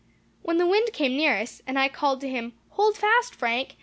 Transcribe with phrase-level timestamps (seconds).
[0.41, 3.75] When the wind came nearest, and I called to him, 'Hold fast, Frank!